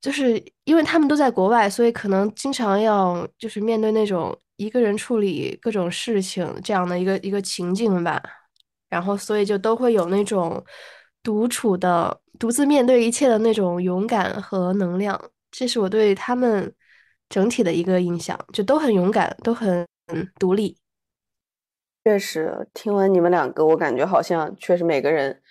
[0.00, 8.22] 就是因为他们都在国外，所以可能经常要就是面对那种一个人处理各种事情这样的一个一个情境吧，
[8.88, 10.64] 然后所以就都会有那种
[11.22, 15.20] 独处的、独自面对一切的那种勇敢和能量，
[15.50, 16.72] 这是我对他们
[17.28, 19.86] 整体的一个印象，就都很勇敢，都很
[20.38, 20.76] 独立。
[22.04, 25.42] 确实，听完你们两个，我感觉好像确实每个人。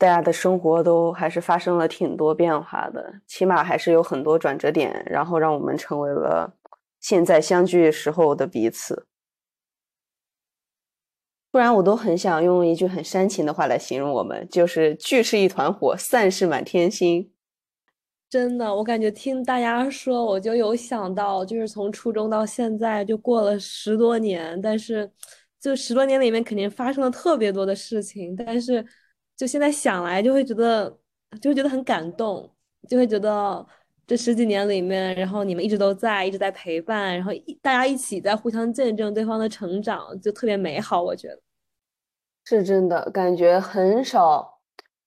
[0.00, 6.54] 大家的生活都还是发生了挺多变化的，起码还是有很多转折点，然后让我们成为了
[7.00, 9.06] 现在相聚时候的彼此。
[11.50, 17.30] 不然我都很想用一句很煽情的话来形容我们，就是聚是一团火，散是满天星。
[18.30, 25.12] 真的，我感觉听大家说，我就有想到，就是从初中到现在就过了十多年，但是
[25.60, 28.82] 就十多年里面肯定发生了特别多的事情，但是。
[29.40, 30.94] 就现在想来，就会觉得，
[31.40, 32.46] 就会觉得很感动，
[32.86, 33.66] 就会觉得
[34.06, 41.02] 这十几年里面，然后你们一直都在，一直在陪伴，然后一大家一起在互相见证对方的成长，就特别美好。
[41.02, 41.40] 我觉得
[42.44, 44.60] 是真的，感觉很少，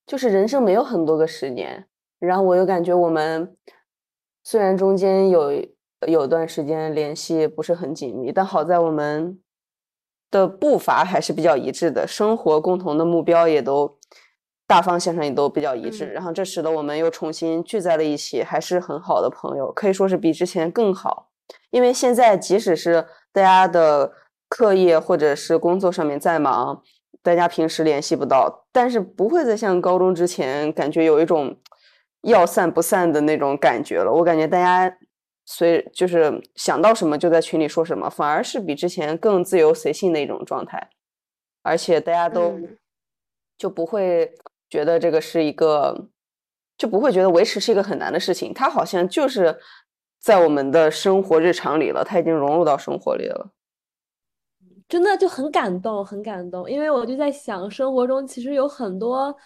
[0.07, 1.85] 就是人生没有很多个十年，
[2.17, 3.55] 然后我又感觉我们
[4.43, 5.63] 虽然中间有
[6.07, 9.39] 有段时间联系不是很紧密，但好在我们
[10.33, 13.97] 的步伐还是比较一致的，生活共同的目标也都。
[14.65, 21.29] 大方向上也都比较一致，然后这使得我们又重新聚在了一起，还是很好的朋友，可以说是比之前更好。
[21.69, 24.11] 因为现在即使是大家的
[24.47, 26.81] 课业或者是工作上面再忙，
[27.21, 31.55] 大家平时联系不到，但是不会再像高中之前感觉有一种
[32.21, 34.11] 要散不散的那种感觉了。
[34.11, 34.97] 我感觉大家
[35.45, 40.89] 随就是想到什么就在群里说什么，反而是比之前更自由随性的一种状态，
[41.61, 42.59] 而且大家都
[43.57, 44.35] 就不会。
[44.69, 46.07] 觉得这个是一个，
[46.79, 48.51] 就不会觉得维持是一个很难的事情。
[48.51, 49.55] 它好像就是
[50.19, 53.51] 在我们的生活日常里了，它已经融入到生活里了。
[54.89, 56.67] 真的就很感动，很感动。
[56.67, 59.37] 因为我就在想，生活中其实有很多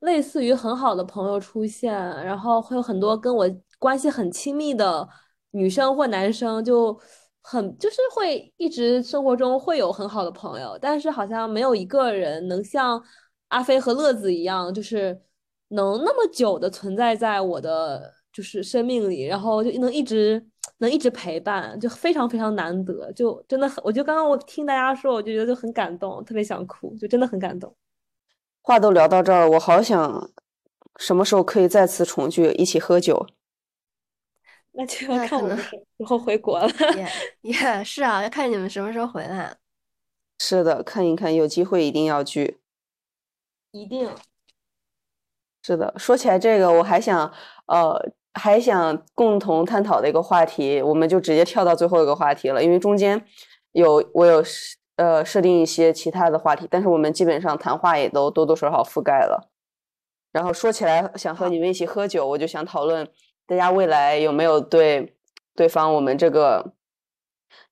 [0.00, 1.94] 类似于很好的朋友出现，
[2.24, 3.48] 然后会有很多跟我
[3.78, 5.08] 关系很亲密的
[5.52, 6.98] 女生或男生，就
[7.40, 13.02] 很就是会一直生活中会有很好的朋友，但是好像没有一个人能像。
[13.52, 15.08] 阿飞和乐子一样，就是
[15.68, 20.42] 能那么久的存在在我的就是生命里，然后就能一直
[20.78, 27.76] 能一直陪伴，就非常非常难得，就真的很，我就刚刚我听大家说，我就觉得就很感动，特别想哭，就真的很感动。
[28.62, 30.30] 话都聊到这儿，我好想
[30.96, 33.26] 什么时候可以再次重聚，一起喝酒。
[34.72, 36.68] 那就要看我们什么时候回国了。
[36.96, 39.56] 也也是啊，要看你们什么时候回来。
[40.38, 42.60] 是的，看一看，有机会一定要聚。
[43.70, 44.10] 一定
[45.62, 45.94] 是的。
[45.96, 47.32] 说起来这个，我还想，
[47.66, 52.62] 呃，还想共同探讨的一个话题，我们就直接跳到最后一个话题了。
[52.62, 53.24] 因为中间
[53.72, 54.42] 有我有
[54.96, 59.50] 呃设定一些其他的话题，但是我们基本上谈话也都多多少少覆盖了。
[60.32, 63.08] 然后说起来，想和你们一起喝酒，我就想讨论
[63.46, 65.16] 大家未来有没有对
[65.54, 66.74] 对方我们这个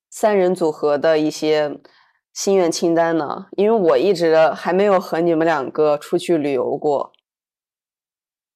[0.08, 1.80] 三人组合的一些。
[2.32, 3.48] 心愿清单呢？
[3.56, 7.12] 因为我一直还没有和你们两个出去旅游过，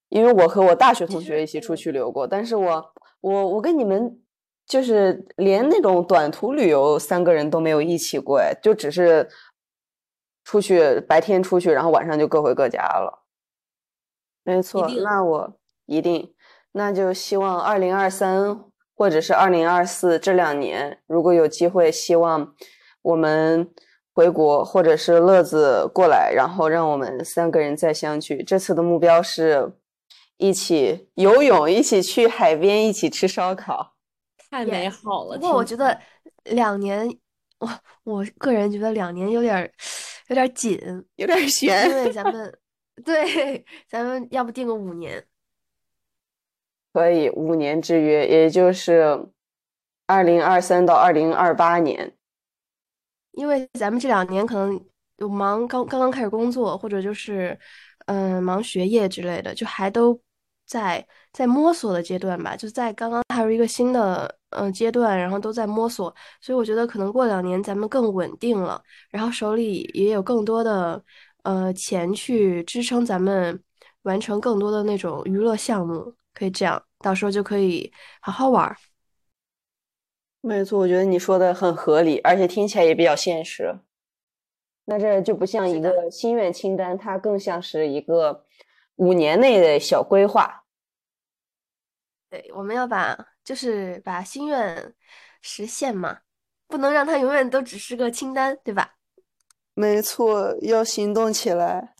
[0.09, 4.23] 因为我和我大学同学一起出去旅游过，但是我我我跟你们
[4.65, 9.29] 就是连那种短途旅游三个人都没有一起过，哎，就只是
[10.45, 13.25] 出去白天出去，然后晚上就各回各家了。
[14.45, 16.34] 没错，那我一定，
[16.75, 18.65] 那就希望二零二三
[18.95, 22.55] 或者是二零二四这两年，如果有机会，希望。
[23.05, 23.71] 我们
[24.15, 28.43] 回国，或者是乐子过来，然后让我们三个人再相聚。
[28.43, 29.75] 这次的目标是
[30.39, 33.93] 一起游泳，一起去海边，一起吃烧烤，
[34.51, 35.37] 太美好了。
[35.37, 36.01] 不过我觉得
[36.45, 37.07] 两年，
[37.59, 37.69] 我
[38.05, 39.71] 我个人觉得两年有点
[40.29, 40.81] 有点紧，
[41.17, 41.91] 有点悬。
[41.91, 42.59] 因为咱们
[43.05, 45.23] 对，咱们要不定个五年？
[46.95, 49.27] 可以，五年之约，也就是
[50.07, 52.15] 二零二三到二零二八年。
[53.33, 54.81] 因为咱们这两年可能
[55.17, 57.59] 有忙，刚刚刚开始工作，或者就是
[58.07, 60.17] 嗯忙学业之类的，就还都
[60.67, 68.81] 在在摸索的阶段吧，就在刚刚踏入一个新的嗯阶段，然后都在摸索，所以我觉得可能过两年咱们更稳定了，
[69.11, 71.03] 然后手里也有更多的
[71.43, 73.61] 呃钱去支撑咱们
[74.03, 78.77] 完成更多的那种娱乐项目，可以这样，到时候就可以好好玩。
[80.41, 83.79] 没错，我觉得你说的很合理，而且听起来也比较现实。
[84.85, 88.45] 那这就不像一个心愿清单，它更像是一个
[88.97, 90.65] 五年内的小规划。
[92.29, 94.95] 对，我们要把就是把心愿
[95.41, 96.19] 实现嘛，
[96.67, 98.97] 不能让它永远都只是个清单，对吧？
[99.73, 101.94] 没错，要行动起来。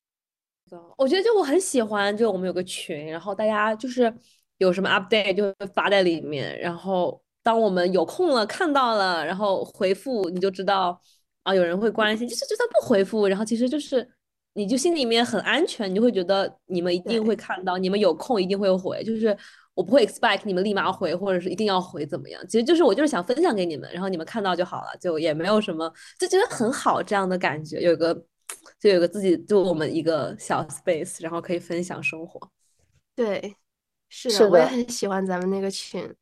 [0.97, 4.13] 我觉得就我很喜欢，就我们有个群，然后大家就是
[4.59, 11.01] 有什么 update 就会发在里面，然后当我们有空了看到了，然后回复你就知道
[11.43, 12.27] 啊，有人会关心。
[12.29, 14.09] 就是就算不回复，然后其实就是
[14.55, 19.37] 你就心里面很安全，你就会觉得你们一定会看到，你们有空一定会回，就是
[19.75, 22.41] 我不会 expect 你们立马回，或者是一定要回怎么样。
[22.47, 28.25] 其实就是我就是想分享给你们，然后你们看到就好了，就也没有什么，就觉得很好这样的感觉，有个。
[28.79, 32.51] 就有个自己，就我们一个小 space，然后可以分享生活。
[33.15, 33.57] 对，
[34.09, 36.15] 是的，我也很喜欢咱们那个群。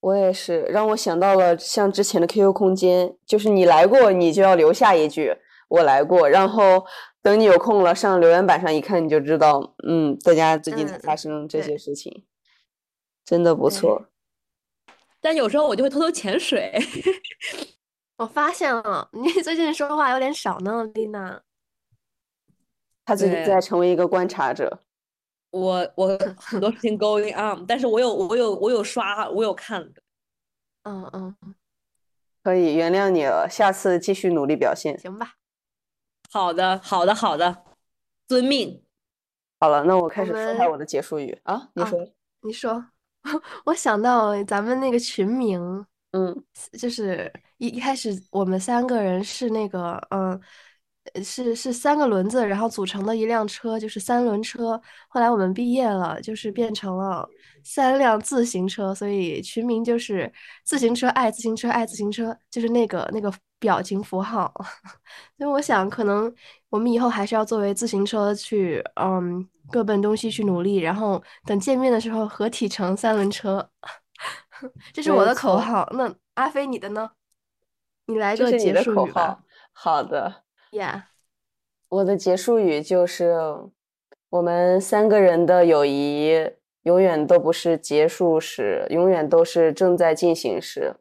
[0.00, 5.36] 我也是，让我想到了像之前的 QQ 空间，就是你来过，你就要留下一句
[5.70, 6.84] “我来过”，然后
[7.22, 12.24] 等你有空了上留言板上一看，你就知道，嗯，大家最近在发生这些事情，
[13.24, 14.06] 真的不错。
[15.20, 16.76] 但有时候我就会偷偷潜水。
[18.22, 21.42] 我发现了，你 最近说话有点少呢，丽娜。
[23.04, 24.78] 他最近在成为一个观察者。
[25.50, 29.92] 我我 很多事情 going on，但是我有我有我有刷，我有看。
[30.84, 31.36] 嗯嗯，
[32.44, 34.96] 可以原谅你了，下次继续努力表现。
[35.00, 35.34] 行吧。
[36.30, 37.64] 好的好的好的，
[38.28, 38.84] 遵命。
[39.58, 41.70] 好了，那我开始说下我的结束语啊。
[41.74, 42.08] 你说，
[42.42, 42.86] 你说。
[43.64, 46.44] 我想到咱们那个群名，嗯，
[46.78, 50.40] 就是一一开始我们三个人是那个，嗯。
[51.24, 54.80] 是是三个轮子，然后组成的一辆车，就是三轮车。
[55.08, 57.28] 后来我们毕业了，就是变成了
[57.64, 60.32] 三辆自行车，所以群名就是
[60.64, 64.52] “自行车爱自行车爱自行车”，就是那个那个表情符号。
[65.36, 66.32] 所以我想，可能
[66.68, 73.68] 我们以后还是要作为自行车去，嗯，各奔东西去努力，然后等见面的时候合体成三轮车。
[74.92, 75.88] 这是我的口号。
[75.92, 77.10] 那阿飞，你的呢？
[78.06, 79.42] 你来个结束语吧。
[79.72, 80.42] 好的。
[80.70, 81.02] Yeah，
[81.88, 83.34] 我的结束语就是：
[84.30, 86.50] 我们三个人的友谊
[86.82, 90.96] 永远都不是结束时，永远都是正在进行时。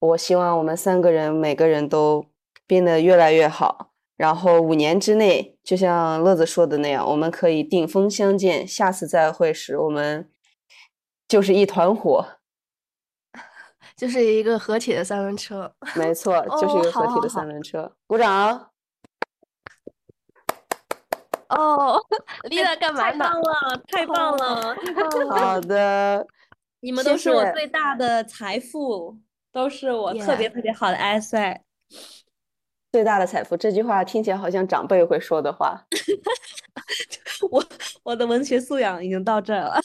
[0.00, 2.26] 我希望我们三个人每个人都
[2.66, 8.66] 变得越来越好，然后五年之内，就像乐子说的那样，我们可以顶峰相见。
[8.68, 10.30] 下次再会时，我们
[11.26, 12.26] 就是一团火，
[14.04, 15.72] 就是一个合体的三轮车。
[15.94, 17.90] 没错，就是一个合体的三轮车。
[18.06, 18.70] 鼓掌。
[21.48, 21.98] 哦，
[22.50, 23.24] 丽娜干嘛呢？
[23.24, 25.36] 太棒了，太棒了，太棒了！
[25.40, 26.26] 好的，
[26.80, 29.16] 你们都是我最大的财富，
[29.50, 31.60] 都是我特别特别好的 asset。
[32.92, 35.82] 最大的财富这句话听起来好像长辈会说的话。
[37.50, 37.64] 我
[38.02, 39.80] 我的文学素养已经到这儿了，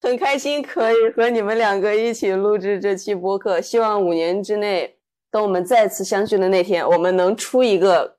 [0.00, 3.60] 很开心可以和你们两个一起录制这期播客。
[3.60, 4.96] 希望五年之内，
[5.30, 8.16] 等我们再次相聚的那天，我们能出一个。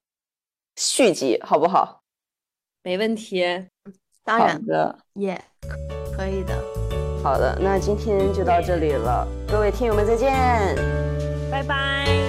[0.78, 2.02] 续集好不好？
[2.82, 3.44] 没问题，
[4.24, 5.40] 当然的，耶，
[6.16, 6.56] 可以的。
[7.22, 10.32] 好的，那今天就到这里了，各位听友们再见，
[11.52, 12.21] 拜拜。